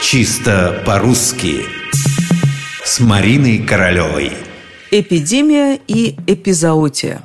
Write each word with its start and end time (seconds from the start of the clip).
Чисто 0.00 0.80
по-русски 0.86 1.66
С 2.84 3.00
Мариной 3.00 3.58
Королевой 3.58 4.32
Эпидемия 4.92 5.78
и 5.88 6.16
эпизоотия 6.26 7.20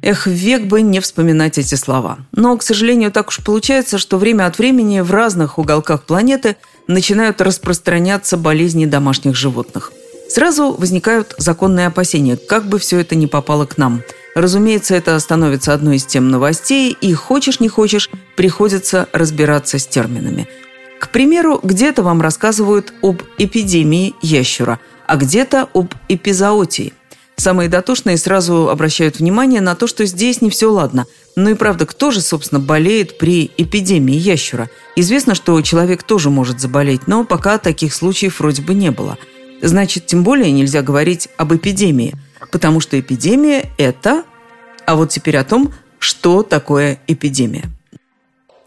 Эх, 0.00 0.26
век 0.26 0.64
бы 0.64 0.80
не 0.80 1.00
вспоминать 1.00 1.58
эти 1.58 1.74
слова. 1.74 2.18
Но, 2.32 2.56
к 2.56 2.62
сожалению, 2.62 3.12
так 3.12 3.28
уж 3.28 3.44
получается, 3.44 3.98
что 3.98 4.16
время 4.16 4.46
от 4.46 4.58
времени 4.58 5.00
в 5.00 5.10
разных 5.10 5.58
уголках 5.58 6.04
планеты 6.04 6.56
начинают 6.86 7.42
распространяться 7.42 8.38
болезни 8.38 8.86
домашних 8.86 9.36
животных. 9.36 9.92
Сразу 10.30 10.72
возникают 10.72 11.34
законные 11.36 11.88
опасения, 11.88 12.36
как 12.36 12.66
бы 12.66 12.78
все 12.78 13.00
это 13.00 13.14
не 13.14 13.26
попало 13.26 13.66
к 13.66 13.76
нам. 13.76 14.02
Разумеется, 14.34 14.94
это 14.94 15.18
становится 15.18 15.74
одной 15.74 15.96
из 15.96 16.06
тем 16.06 16.30
новостей, 16.30 16.96
и 16.98 17.12
хочешь 17.12 17.60
не 17.60 17.68
хочешь, 17.68 18.08
приходится 18.36 19.08
разбираться 19.12 19.78
с 19.78 19.86
терминами. 19.86 20.48
К 20.98 21.10
примеру, 21.10 21.60
где-то 21.62 22.02
вам 22.02 22.20
рассказывают 22.20 22.92
об 23.02 23.22
эпидемии 23.38 24.14
ящура, 24.20 24.80
а 25.06 25.16
где-то 25.16 25.68
об 25.72 25.94
эпизоотии. 26.08 26.92
Самые 27.36 27.68
дотошные 27.68 28.16
сразу 28.16 28.68
обращают 28.68 29.20
внимание 29.20 29.60
на 29.60 29.76
то, 29.76 29.86
что 29.86 30.04
здесь 30.06 30.42
не 30.42 30.50
все 30.50 30.72
ладно. 30.72 31.06
Ну 31.36 31.50
и 31.50 31.54
правда, 31.54 31.86
кто 31.86 32.10
же, 32.10 32.20
собственно, 32.20 32.58
болеет 32.60 33.16
при 33.16 33.48
эпидемии 33.56 34.16
ящура? 34.16 34.68
Известно, 34.96 35.36
что 35.36 35.60
человек 35.62 36.02
тоже 36.02 36.30
может 36.30 36.58
заболеть, 36.58 37.06
но 37.06 37.24
пока 37.24 37.58
таких 37.58 37.94
случаев 37.94 38.40
вроде 38.40 38.62
бы 38.62 38.74
не 38.74 38.90
было. 38.90 39.18
Значит, 39.62 40.06
тем 40.06 40.24
более 40.24 40.50
нельзя 40.50 40.82
говорить 40.82 41.28
об 41.36 41.54
эпидемии, 41.54 42.16
потому 42.50 42.80
что 42.80 42.98
эпидемия– 42.98 43.70
это… 43.78 44.24
А 44.84 44.96
вот 44.96 45.10
теперь 45.10 45.36
о 45.36 45.44
том, 45.44 45.72
что 46.00 46.42
такое 46.42 46.98
эпидемия. 47.06 47.66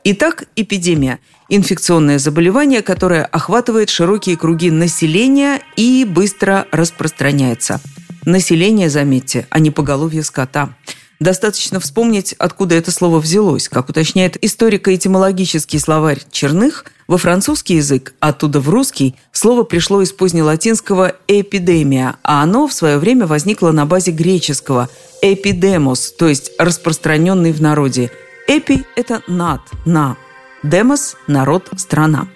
Итак, 0.05 0.45
эпидемия– 0.55 1.19
инфекционное 1.55 2.17
заболевание, 2.17 2.81
которое 2.81 3.25
охватывает 3.25 3.91
широкие 3.91 4.37
круги 4.37 4.71
населения 4.71 5.61
и 5.75 6.05
быстро 6.05 6.65
распространяется– 6.71 7.79
Население, 8.25 8.89
заметьте, 8.89 9.47
а 9.49 9.59
не 9.59 9.71
поголовье 9.71 10.23
скота. 10.23 10.75
Достаточно 11.19 11.79
вспомнить, 11.79 12.33
откуда 12.37 12.75
это 12.75 12.91
слово 12.91 13.19
взялось. 13.19 13.67
Как 13.67 13.89
уточняет 13.89 14.43
историко-этимологический 14.43 15.79
словарь 15.79 16.21
Черных, 16.31 16.85
во 17.07 17.17
французский 17.17 17.75
язык, 17.75 18.13
оттуда 18.19 18.59
в 18.59 18.69
русский, 18.69 19.15
слово 19.31 19.63
пришло 19.63 20.01
из 20.01 20.13
позднелатинского 20.13 21.15
«эпидемия», 21.27 22.15
а 22.23 22.41
оно 22.41 22.67
в 22.67 22.73
свое 22.73 22.97
время 22.97 23.27
возникло 23.27 23.71
на 23.71 23.85
базе 23.85 24.11
греческого 24.11 24.87
«эпидемос», 25.21 26.13
то 26.13 26.27
есть 26.27 26.51
распространенный 26.57 27.51
в 27.51 27.61
народе. 27.61 28.11
«Эпи»– 28.47 28.83
это 28.95 29.21
«над», 29.27 29.61
«на», 29.85 30.15
«демос»– 30.63 31.15
«народ», 31.27 31.69
«страна». 31.77 32.27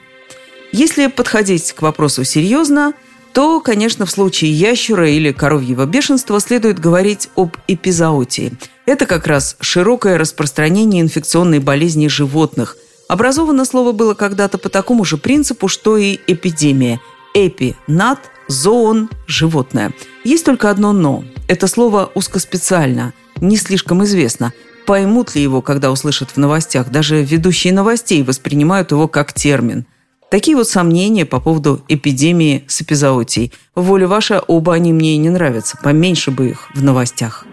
Если 0.71 1.07
подходить 1.07 1.73
к 1.73 1.81
вопросу 1.81 2.23
серьезно– 2.23 2.93
то, 3.35 3.59
конечно, 3.59 4.05
в 4.05 4.11
случае 4.11 4.53
ящура 4.53 5.09
или 5.09 5.33
коровьего 5.33 5.85
бешенства 5.85 6.39
следует 6.39 6.79
говорить 6.79 7.29
об 7.35 7.57
эпизоотии. 7.67 8.53
Это 8.85 9.05
как 9.05 9.27
раз 9.27 9.57
широкое 9.59 10.17
распространение 10.17 11.01
инфекционной 11.01 11.59
болезни 11.59 12.07
животных. 12.07 12.77
Образовано 13.09 13.65
слово 13.65 13.91
было 13.91 14.13
когда-то 14.13 14.57
по 14.57 14.69
такому 14.69 15.03
же 15.03 15.17
принципу, 15.17 15.67
что 15.67 15.97
и 15.97 16.17
эпидемия. 16.27 17.01
Эпи– 17.33 17.75
над, 17.87 18.19
зоон– 18.47 19.09
животное. 19.27 19.91
Есть 20.23 20.45
только 20.45 20.69
одно 20.69 20.93
«но». 20.93 21.25
Это 21.49 21.67
слово 21.67 22.09
узкоспециально, 22.15 23.13
не 23.41 23.57
слишком 23.57 24.01
известно. 24.05 24.53
Поймут 24.85 25.35
ли 25.35 25.41
его, 25.41 25.61
когда 25.61 25.91
услышат 25.91 26.31
в 26.31 26.37
новостях? 26.37 26.89
Даже 26.89 27.23
ведущие 27.23 27.73
новостей 27.73 28.23
воспринимают 28.23 28.91
его 28.91 29.07
как 29.07 29.33
термин– 29.33 29.85
Такие 30.29 30.57
вот 30.57 30.67
сомнения 30.67 31.25
по 31.25 31.39
поводу 31.39 31.81
эпидемии 31.87 32.65
с 32.67 32.81
эпизоотией. 32.81 33.53
Воля 33.75 34.07
ваша, 34.07 34.41
оба 34.41 34.73
они 34.73 34.91
мне 34.91 35.15
не 35.17 35.29
нравятся. 35.29 35.77
Поменьше 35.81 36.31
бы 36.31 36.49
их 36.49 36.69
в 36.73 36.83
новостях. 36.83 37.45